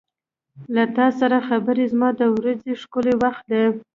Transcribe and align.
•له 0.75 0.83
تا 0.95 1.07
سره 1.19 1.37
خبرې 1.47 1.85
زما 1.93 2.09
د 2.19 2.21
ورځې 2.35 2.71
ښکلی 2.81 3.13
وخت 3.23 3.43
دی. 3.51 3.63